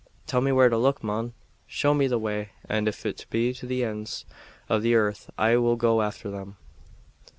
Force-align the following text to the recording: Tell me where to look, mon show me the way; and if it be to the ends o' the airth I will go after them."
Tell 0.25 0.41
me 0.41 0.51
where 0.51 0.67
to 0.67 0.79
look, 0.79 1.03
mon 1.03 1.35
show 1.67 1.93
me 1.93 2.07
the 2.07 2.17
way; 2.17 2.49
and 2.67 2.87
if 2.87 3.05
it 3.05 3.27
be 3.29 3.53
to 3.53 3.67
the 3.67 3.83
ends 3.83 4.25
o' 4.67 4.79
the 4.79 4.93
airth 4.93 5.29
I 5.37 5.57
will 5.57 5.75
go 5.75 6.01
after 6.01 6.31
them." 6.31 6.57